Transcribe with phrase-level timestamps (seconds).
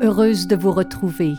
[0.00, 1.34] Heureuse de vous retrouver.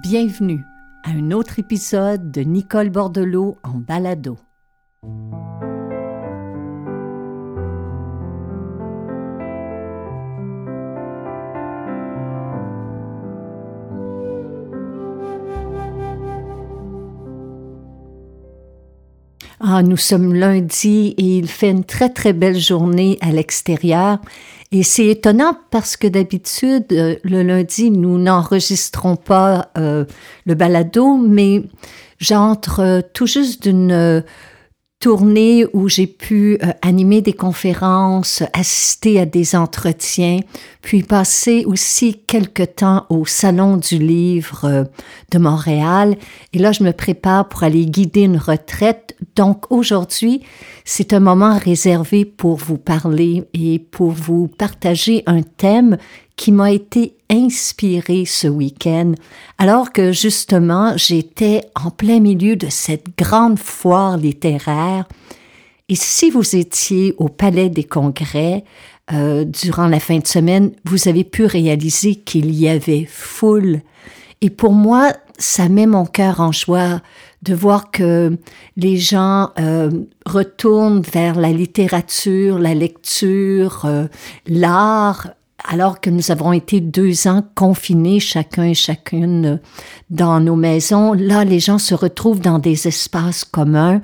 [0.00, 0.64] Bienvenue
[1.04, 4.38] à un autre épisode de Nicole Bordelot en balado.
[19.70, 24.16] Ah, nous sommes lundi et il fait une très très belle journée à l'extérieur.
[24.72, 30.06] Et c'est étonnant parce que d'habitude, euh, le lundi, nous n'enregistrons pas euh,
[30.46, 31.64] le balado, mais
[32.18, 34.24] j'entre euh, tout juste d'une
[35.00, 40.40] tournée où j'ai pu euh, animer des conférences, assister à des entretiens,
[40.82, 44.84] puis passer aussi quelque temps au Salon du livre euh,
[45.30, 46.16] de Montréal.
[46.52, 49.16] Et là, je me prépare pour aller guider une retraite.
[49.36, 50.42] Donc aujourd'hui,
[50.84, 55.96] c'est un moment réservé pour vous parler et pour vous partager un thème
[56.38, 59.12] qui m'a été inspiré ce week-end,
[59.58, 65.06] alors que justement j'étais en plein milieu de cette grande foire littéraire.
[65.90, 68.64] Et si vous étiez au Palais des Congrès
[69.12, 73.80] euh, durant la fin de semaine, vous avez pu réaliser qu'il y avait foule.
[74.40, 77.00] Et pour moi, ça met mon cœur en joie
[77.42, 78.36] de voir que
[78.76, 79.90] les gens euh,
[80.24, 84.06] retournent vers la littérature, la lecture, euh,
[84.46, 85.30] l'art,
[85.64, 89.60] alors que nous avons été deux ans confinés chacun et chacune
[90.08, 94.00] dans nos maisons, là, les gens se retrouvent dans des espaces communs.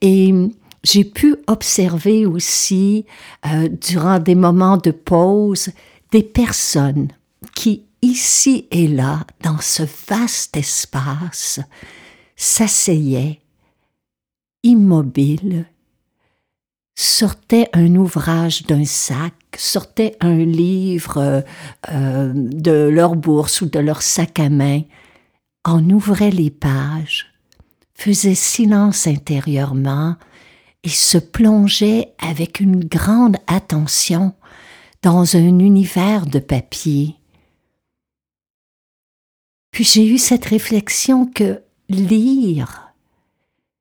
[0.00, 0.34] Et
[0.82, 3.04] j'ai pu observer aussi,
[3.46, 5.70] euh, durant des moments de pause,
[6.10, 7.08] des personnes
[7.54, 11.60] qui, ici et là, dans ce vaste espace,
[12.36, 13.40] s'asseyaient,
[14.62, 15.66] immobiles,
[16.98, 21.44] sortaient un ouvrage d'un sac, sortaient un livre
[21.92, 24.82] euh, de leur bourse ou de leur sac à main,
[25.64, 27.26] en ouvraient les pages,
[27.94, 30.16] faisaient silence intérieurement
[30.82, 34.34] et se plongeaient avec une grande attention
[35.02, 37.14] dans un univers de papier.
[39.70, 42.87] Puis j'ai eu cette réflexion que lire,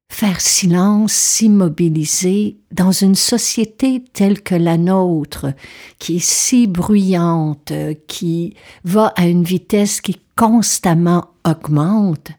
[0.09, 5.53] faire silence, s'immobiliser dans une société telle que la nôtre,
[5.99, 7.73] qui est si bruyante,
[8.07, 12.31] qui va à une vitesse qui constamment augmente,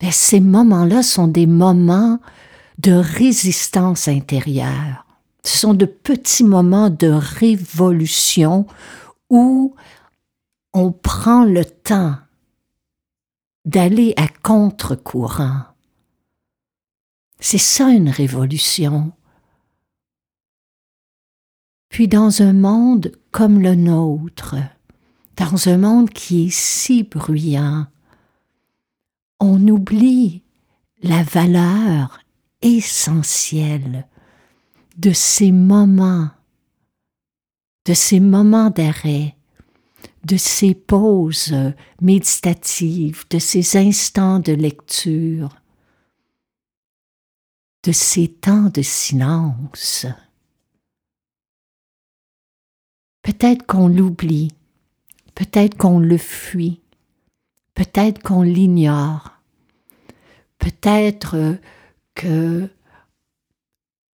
[0.00, 2.20] ben, ces moments-là sont des moments
[2.78, 5.04] de résistance intérieure.
[5.44, 8.66] Ce sont de petits moments de révolution
[9.30, 9.74] où
[10.72, 12.16] on prend le temps
[13.64, 15.62] d'aller à contre-courant
[17.40, 19.12] c'est ça une révolution.
[21.88, 24.56] Puis dans un monde comme le nôtre,
[25.36, 27.86] dans un monde qui est si bruyant,
[29.40, 30.42] on oublie
[31.02, 32.20] la valeur
[32.60, 34.06] essentielle
[34.96, 36.28] de ces moments,
[37.86, 39.36] de ces moments d'arrêt,
[40.24, 41.54] de ces pauses
[42.00, 45.50] méditatives, de ces instants de lecture,
[47.84, 50.06] de ces temps de silence.
[53.22, 54.52] Peut-être qu'on l'oublie,
[55.34, 56.80] peut-être qu'on le fuit,
[57.74, 59.32] peut-être qu'on l'ignore,
[60.58, 61.58] peut-être
[62.14, 62.68] que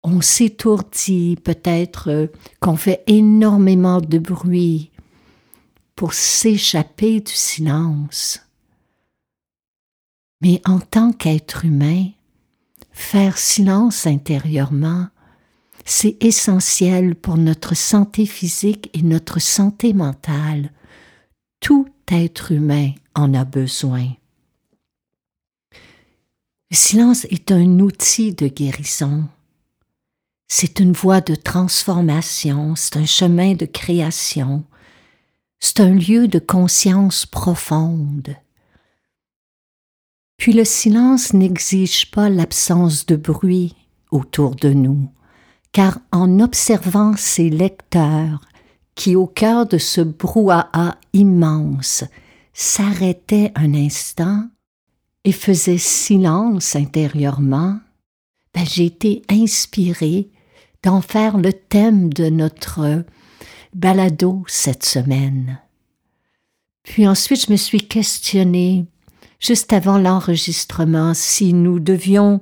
[0.03, 2.31] on s'étourdit, peut-être
[2.61, 4.91] qu'on fait énormément de bruit
[5.95, 8.41] pour s'échapper du silence.
[10.41, 12.09] Mais en tant qu'être humain,
[12.93, 15.09] Faire silence intérieurement,
[15.85, 20.71] c'est essentiel pour notre santé physique et notre santé mentale.
[21.61, 24.09] Tout être humain en a besoin.
[26.71, 29.25] Le silence est un outil de guérison.
[30.49, 34.65] C'est une voie de transformation, c'est un chemin de création,
[35.61, 38.37] c'est un lieu de conscience profonde.
[40.43, 43.77] Puis le silence n'exige pas l'absence de bruit
[44.11, 45.09] autour de nous,
[45.71, 48.41] car en observant ces lecteurs
[48.97, 52.03] qui, au cœur de ce brouhaha immense,
[52.53, 54.49] s'arrêtaient un instant
[55.23, 57.79] et faisaient silence intérieurement,
[58.53, 60.29] ben, j'ai été inspirée
[60.83, 63.05] d'en faire le thème de notre
[63.77, 65.61] balado cette semaine.
[66.83, 68.87] Puis ensuite, je me suis questionnée
[69.43, 72.41] juste avant l'enregistrement si nous devions,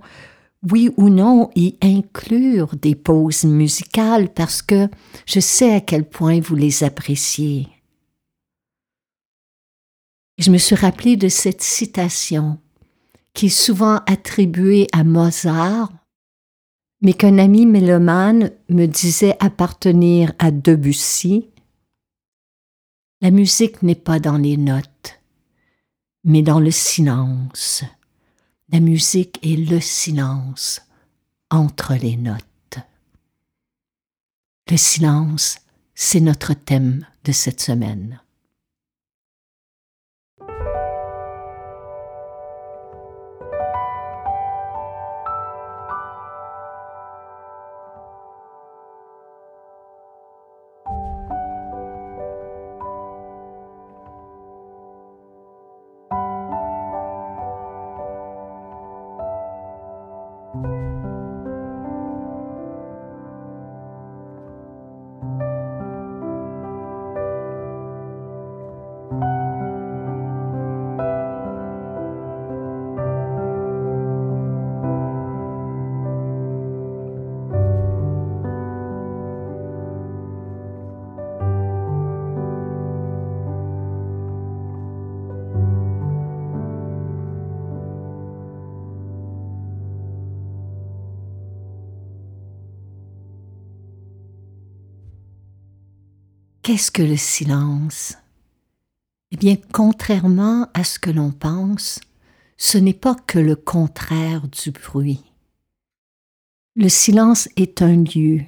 [0.71, 4.89] oui ou non, y inclure des pauses musicales parce que
[5.27, 7.69] je sais à quel point vous les appréciez.
[10.39, 12.59] Je me suis rappelé de cette citation
[13.35, 15.93] qui est souvent attribuée à Mozart,
[17.03, 21.49] mais qu'un ami mélomane me disait appartenir à Debussy.
[23.23, 25.20] La musique n'est pas dans les notes,
[26.25, 27.85] mais dans le silence.
[28.73, 30.83] La musique est le silence
[31.51, 32.79] entre les notes.
[34.71, 35.59] Le silence,
[35.95, 38.21] c'est notre thème de cette semaine.
[96.71, 98.15] Qu'est-ce que le silence?
[99.33, 101.99] Eh bien, contrairement à ce que l'on pense,
[102.59, 105.25] ce n'est pas que le contraire du bruit.
[106.77, 108.43] Le silence est un lieu,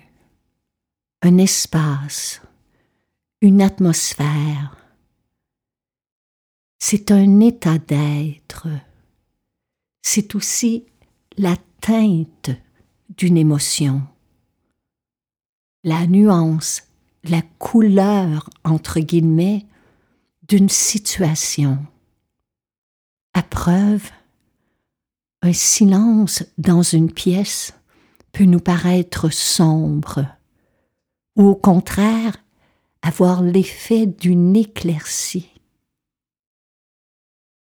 [1.23, 2.41] un espace,
[3.41, 4.77] une atmosphère.
[6.79, 8.69] C'est un état d'être.
[10.01, 10.87] C'est aussi
[11.39, 12.51] la teinte
[13.09, 14.01] d'une émotion,
[15.83, 16.85] la nuance
[17.25, 19.67] la couleur, entre guillemets,
[20.49, 21.79] d'une situation.
[23.35, 24.11] À preuve,
[25.43, 27.75] un silence dans une pièce
[28.33, 30.25] peut nous paraître sombre,
[31.37, 32.37] ou au contraire
[33.03, 35.49] avoir l'effet d'une éclaircie.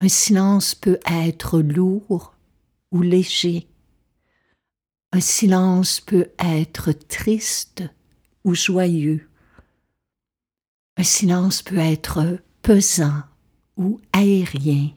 [0.01, 2.33] Un silence peut être lourd
[2.91, 3.67] ou léger.
[5.11, 7.83] Un silence peut être triste
[8.43, 9.28] ou joyeux.
[10.99, 13.23] Un silence peut être pesant
[13.77, 14.89] ou aérien.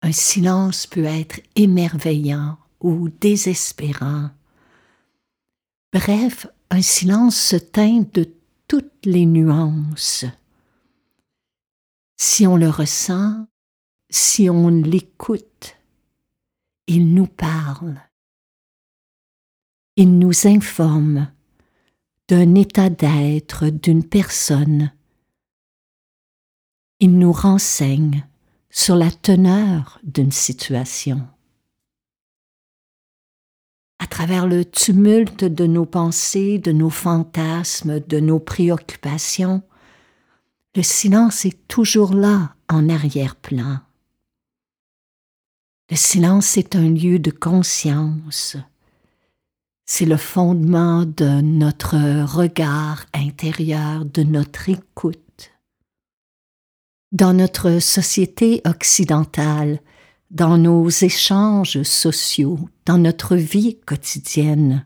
[0.00, 4.30] Un silence peut être émerveillant ou désespérant.
[5.92, 8.32] Bref, un silence se teinte de
[8.68, 10.24] toutes les nuances.
[12.16, 13.48] Si on le ressent,
[14.08, 15.76] si on l'écoute,
[16.86, 18.00] il nous parle.
[19.96, 21.28] Il nous informe
[22.28, 24.92] d'un état d'être d'une personne.
[27.00, 28.26] Il nous renseigne
[28.70, 31.26] sur la teneur d'une situation.
[33.98, 39.62] À travers le tumulte de nos pensées, de nos fantasmes, de nos préoccupations,
[40.74, 43.80] le silence est toujours là en arrière-plan.
[45.90, 48.56] Le silence est un lieu de conscience,
[49.86, 55.52] c'est le fondement de notre regard intérieur, de notre écoute.
[57.12, 59.80] Dans notre société occidentale,
[60.30, 64.84] dans nos échanges sociaux, dans notre vie quotidienne,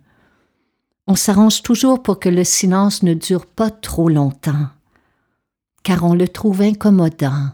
[1.07, 4.69] on s'arrange toujours pour que le silence ne dure pas trop longtemps,
[5.83, 7.53] car on le trouve incommodant.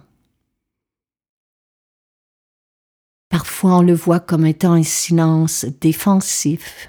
[3.28, 6.88] Parfois on le voit comme étant un silence défensif,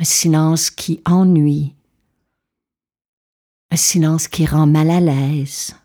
[0.00, 1.74] un silence qui ennuie,
[3.70, 5.76] un silence qui rend mal à l'aise,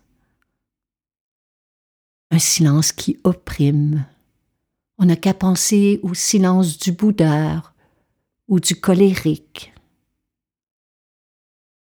[2.30, 4.06] un silence qui opprime.
[4.96, 7.74] On n'a qu'à penser au silence du boudeur
[8.48, 9.74] ou du colérique.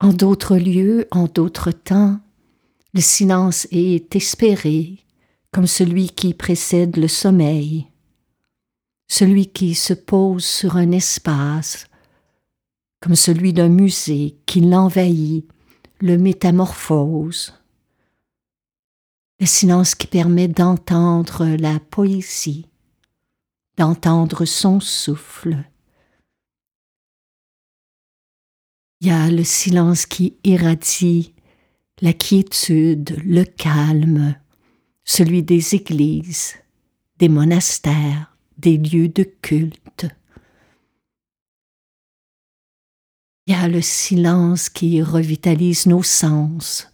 [0.01, 2.19] En d'autres lieux, en d'autres temps,
[2.93, 5.05] le silence est espéré
[5.51, 7.87] comme celui qui précède le sommeil,
[9.07, 11.88] celui qui se pose sur un espace
[13.01, 15.47] comme celui d'un musée qui l'envahit,
[16.01, 17.53] le métamorphose.
[19.39, 22.67] Le silence qui permet d'entendre la poésie,
[23.77, 25.63] d'entendre son souffle.
[29.01, 31.33] Il y a le silence qui irradie
[32.01, 34.35] la quiétude, le calme,
[35.05, 36.55] celui des églises,
[37.17, 40.07] des monastères, des lieux de culte.
[43.49, 46.87] Il y a le silence qui revitalise nos sens,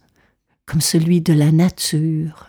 [0.64, 2.46] comme celui de la nature.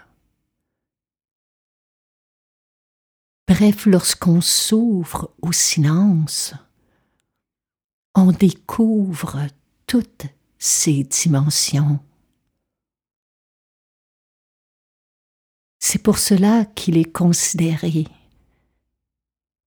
[3.50, 6.54] Bref, lorsqu'on s'ouvre au silence,
[8.16, 9.46] on découvre
[9.88, 12.00] toutes ces dimensions.
[15.80, 18.08] C'est pour cela qu'il est considéré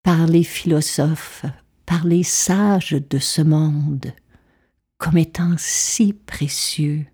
[0.03, 1.45] par les philosophes,
[1.85, 4.13] par les sages de ce monde,
[4.97, 7.05] comme étant si précieux.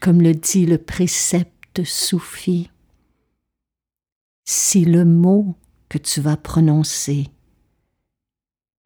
[0.00, 2.70] Comme le dit le précepte soufi,
[4.44, 5.56] si le mot
[5.88, 7.28] que tu vas prononcer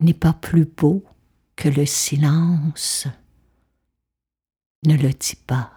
[0.01, 1.05] n'est pas plus beau
[1.57, 3.07] que le silence,
[4.85, 5.73] ne le dis pas.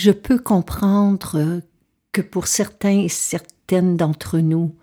[0.00, 1.60] Je peux comprendre
[2.12, 4.74] que pour certains et certaines d'entre nous,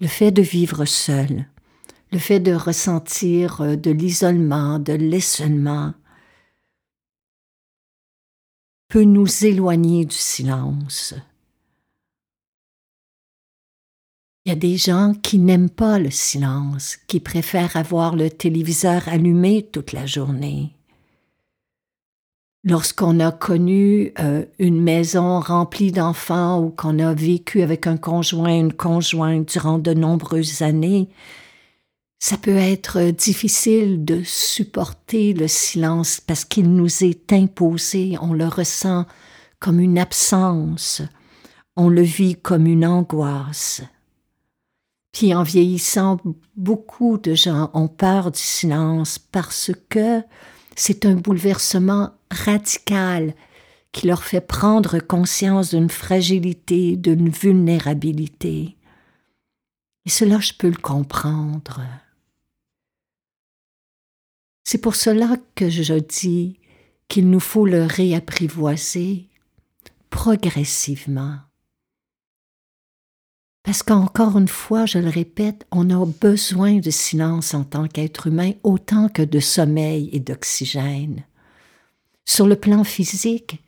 [0.00, 1.46] le fait de vivre seul,
[2.12, 5.92] le fait de ressentir de l'isolement, de l'essolement,
[8.88, 11.14] peut nous éloigner du silence.
[14.46, 19.08] Il y a des gens qui n'aiment pas le silence, qui préfèrent avoir le téléviseur
[19.08, 20.74] allumé toute la journée
[22.64, 28.54] lorsqu'on a connu euh, une maison remplie d'enfants ou qu'on a vécu avec un conjoint,
[28.54, 31.08] une conjointe durant de nombreuses années,
[32.18, 38.48] ça peut être difficile de supporter le silence parce qu'il nous est imposé, on le
[38.48, 39.04] ressent
[39.60, 41.02] comme une absence,
[41.76, 43.82] on le vit comme une angoisse.
[45.12, 46.18] Puis en vieillissant,
[46.56, 50.22] beaucoup de gens ont peur du silence parce que
[50.76, 53.34] c'est un bouleversement radical
[53.92, 58.76] qui leur fait prendre conscience d'une fragilité, d'une vulnérabilité.
[60.04, 61.80] Et cela, je peux le comprendre.
[64.64, 66.58] C'est pour cela que je dis
[67.08, 69.28] qu'il nous faut le réapprivoiser
[70.10, 71.38] progressivement.
[73.64, 78.26] Parce qu'encore une fois, je le répète, on a besoin de silence en tant qu'être
[78.26, 81.24] humain autant que de sommeil et d'oxygène.
[82.26, 83.62] Sur le plan physique,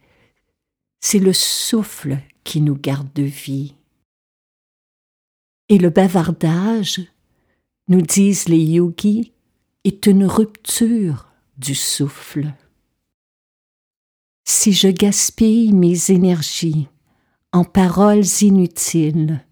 [1.00, 3.75] c'est le souffle qui nous garde de vie.
[5.71, 7.00] Et le bavardage,
[7.88, 9.33] nous disent les yogis,
[9.85, 12.53] est une rupture du souffle.
[14.45, 16.88] Si je gaspille mes énergies
[17.53, 19.46] en paroles inutiles,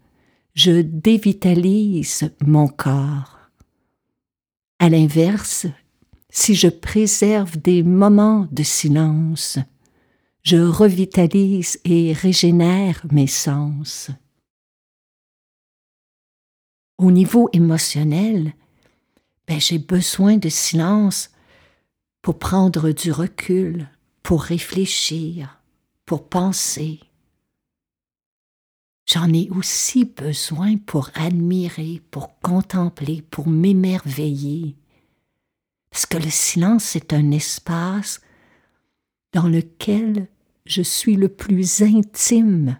[0.55, 3.37] je dévitalise mon corps.
[4.79, 5.67] À l'inverse,
[6.29, 9.59] si je préserve des moments de silence,
[10.43, 14.09] je revitalise et régénère mes sens.
[16.97, 18.53] Au niveau émotionnel,
[19.47, 21.31] ben, j'ai besoin de silence
[22.21, 23.89] pour prendre du recul,
[24.23, 25.61] pour réfléchir,
[26.05, 27.01] pour penser.
[29.15, 34.75] J'en ai aussi besoin pour admirer, pour contempler, pour m'émerveiller.
[35.89, 38.19] Parce que le silence est un espace
[39.31, 40.27] dans lequel
[40.65, 42.77] je suis le plus intime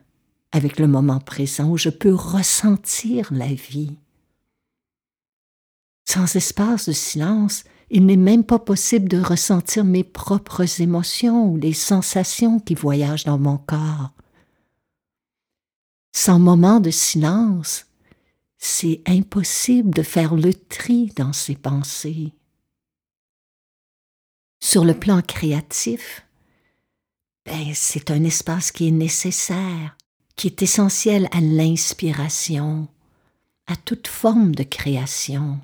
[0.51, 3.95] avec le moment présent, où je peux ressentir la vie.
[6.03, 11.55] Sans espace de silence, il n'est même pas possible de ressentir mes propres émotions ou
[11.55, 14.11] les sensations qui voyagent dans mon corps.
[16.17, 17.87] Sans moment de silence,
[18.57, 22.31] c'est impossible de faire le tri dans ses pensées.
[24.61, 26.25] Sur le plan créatif,
[27.43, 29.97] ben, c'est un espace qui est nécessaire,
[30.37, 32.87] qui est essentiel à l'inspiration,
[33.67, 35.59] à toute forme de création.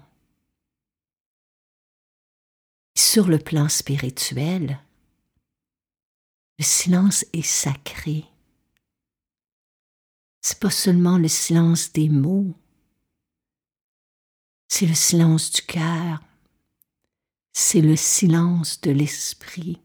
[2.97, 4.81] Sur le plan spirituel,
[6.59, 8.25] le silence est sacré.
[10.41, 12.55] C'est pas seulement le silence des mots,
[14.67, 16.23] c'est le silence du cœur,
[17.53, 19.79] c'est le silence de l'esprit.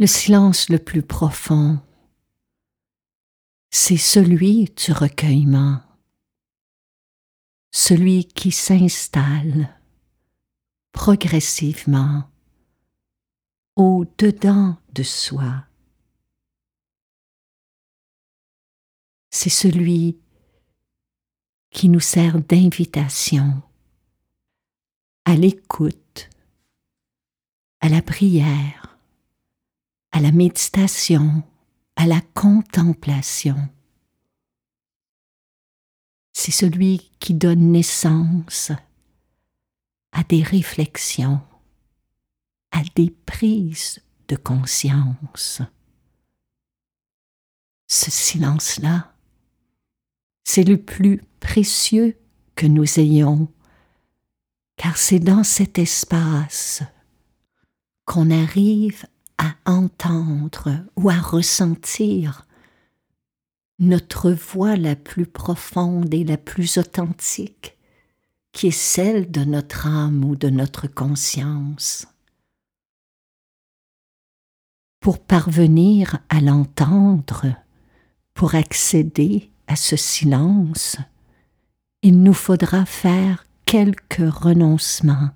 [0.00, 1.80] Le silence le plus profond,
[3.68, 5.82] c'est celui du recueillement,
[7.72, 9.76] celui qui s'installe
[10.92, 12.30] progressivement
[13.74, 15.64] au-dedans de soi.
[19.30, 20.20] C'est celui
[21.70, 23.62] qui nous sert d'invitation
[25.24, 26.30] à l'écoute,
[27.80, 28.77] à la prière,
[30.18, 31.44] à la méditation,
[31.94, 33.56] à la contemplation.
[36.32, 38.72] C'est celui qui donne naissance
[40.10, 41.40] à des réflexions,
[42.72, 45.62] à des prises de conscience.
[47.86, 49.14] Ce silence-là,
[50.42, 52.18] c'est le plus précieux
[52.56, 53.46] que nous ayons,
[54.74, 56.82] car c'est dans cet espace
[58.04, 59.06] qu'on arrive
[59.38, 62.44] à entendre ou à ressentir
[63.78, 67.76] notre voix la plus profonde et la plus authentique,
[68.52, 72.06] qui est celle de notre âme ou de notre conscience.
[75.00, 77.46] Pour parvenir à l'entendre,
[78.34, 80.96] pour accéder à ce silence,
[82.02, 85.30] il nous faudra faire quelques renoncements.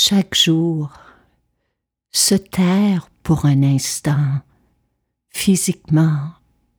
[0.00, 0.92] Chaque jour,
[2.12, 4.42] se taire pour un instant,
[5.28, 6.34] physiquement,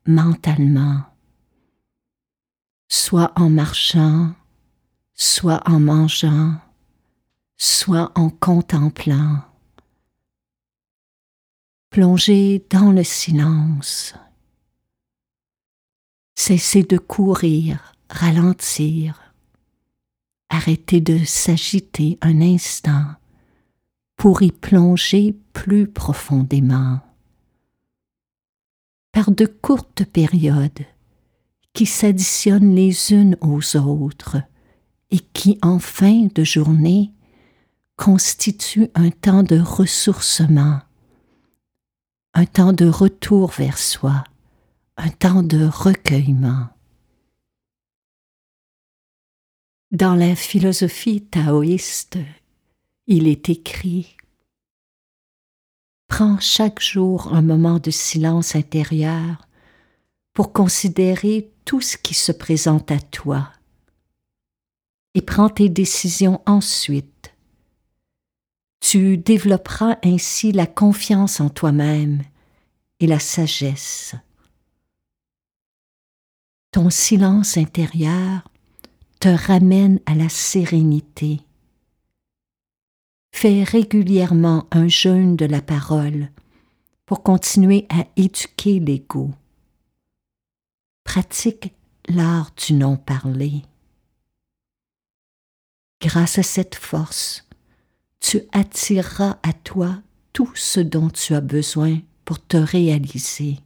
[0.06, 1.04] mentalement,
[2.88, 4.34] soit en marchant,
[5.16, 6.62] soit en mangeant,
[7.58, 9.44] soit en contemplant.
[11.90, 14.14] Plonger dans le silence.
[16.36, 19.29] Cesser de courir, ralentir.
[20.50, 23.06] Arrêter de s'agiter un instant
[24.16, 27.00] pour y plonger plus profondément.
[29.12, 30.86] Par de courtes périodes,
[31.74, 34.38] qui s'additionnent les unes aux autres
[35.12, 37.14] et qui, en fin de journée,
[37.96, 40.80] constituent un temps de ressourcement,
[42.34, 44.24] un temps de retour vers soi,
[44.98, 46.68] un temps de recueillement.
[49.92, 52.20] Dans la philosophie taoïste,
[53.08, 54.16] il est écrit
[56.08, 59.48] Prends chaque jour un moment de silence intérieur
[60.34, 63.52] pour considérer tout ce qui se présente à toi
[65.16, 67.34] et prends tes décisions ensuite.
[68.82, 72.22] Tu développeras ainsi la confiance en toi-même
[73.00, 74.14] et la sagesse.
[76.72, 78.44] Ton silence intérieur
[79.20, 81.42] te ramène à la sérénité.
[83.34, 86.30] Fais régulièrement un jeûne de la parole
[87.06, 89.32] pour continuer à éduquer l'ego
[91.10, 91.74] pratique
[92.08, 93.64] l'art du non parler.
[96.00, 97.48] Grâce à cette force,
[98.20, 100.04] tu attireras à toi
[100.34, 103.58] tout ce dont tu as besoin pour te réaliser.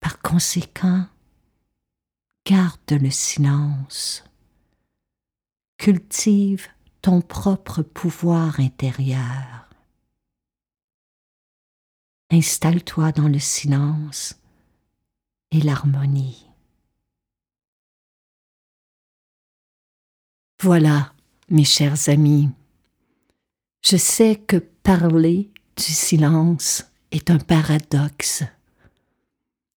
[0.00, 1.06] Par conséquent,
[2.44, 4.24] garde le silence.
[5.78, 6.68] Cultive
[7.02, 9.68] ton propre pouvoir intérieur.
[12.30, 14.38] Installe-toi dans le silence
[15.50, 16.46] et l'harmonie.
[20.62, 21.14] Voilà,
[21.48, 22.50] mes chers amis,
[23.82, 28.44] je sais que parler du silence est un paradoxe,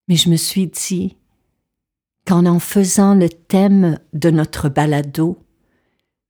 [0.08, 1.16] mais je me suis dit
[2.26, 5.38] qu'en en faisant le thème de notre balado,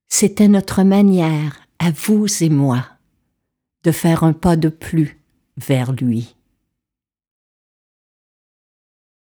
[0.08, 2.86] c'était notre manière, à vous et moi,
[3.84, 5.19] de faire un pas de plus
[5.58, 6.36] vers lui.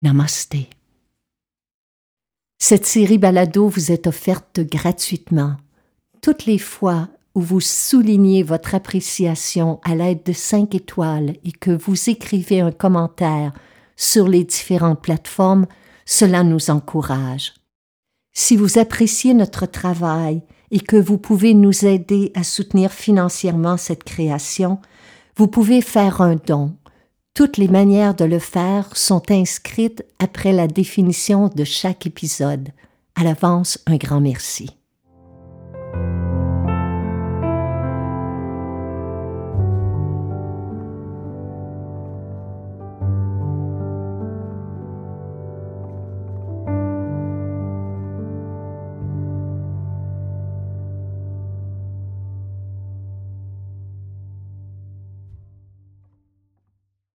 [0.02, 0.70] Namasté.
[2.60, 5.58] Cette série balado vous est offerte gratuitement.
[6.22, 11.72] Toutes les fois où vous soulignez votre appréciation à l'aide de cinq étoiles et que
[11.72, 13.54] vous écrivez un commentaire
[13.96, 15.68] sur les différentes plateformes,
[16.08, 17.54] cela nous encourage.
[18.34, 20.42] Si vous appréciez notre travail
[20.72, 24.80] et que vous pouvez nous aider à soutenir financièrement cette création,
[25.36, 26.76] vous pouvez faire un don
[27.38, 32.70] toutes les manières de le faire sont inscrites après la définition de chaque épisode.
[33.14, 34.76] À l'avance, un grand merci.